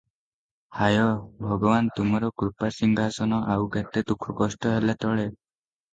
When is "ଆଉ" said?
3.57-3.69